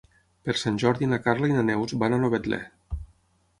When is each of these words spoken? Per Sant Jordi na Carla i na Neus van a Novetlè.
Per 0.47 0.55
Sant 0.61 0.79
Jordi 0.83 1.09
na 1.11 1.19
Carla 1.27 1.51
i 1.51 1.55
na 1.59 1.67
Neus 1.69 1.95
van 2.05 2.19
a 2.19 2.21
Novetlè. 2.25 2.63